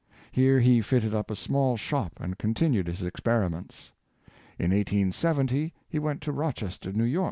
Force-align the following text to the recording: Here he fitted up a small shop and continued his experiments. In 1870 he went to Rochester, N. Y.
Here 0.31 0.59
he 0.61 0.81
fitted 0.81 1.13
up 1.13 1.29
a 1.29 1.35
small 1.35 1.77
shop 1.77 2.13
and 2.19 2.35
continued 2.39 2.87
his 2.87 3.03
experiments. 3.03 3.91
In 4.57 4.71
1870 4.71 5.75
he 5.87 5.99
went 5.99 6.21
to 6.23 6.31
Rochester, 6.31 6.89
N. 6.89 7.01
Y. 7.13 7.19